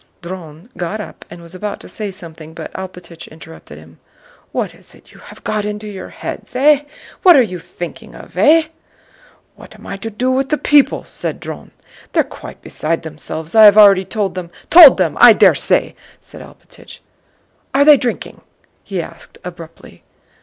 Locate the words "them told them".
14.33-15.17